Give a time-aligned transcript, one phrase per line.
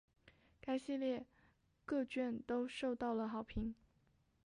[0.59, 1.27] 该系列
[1.85, 3.75] 各卷都受到了好评。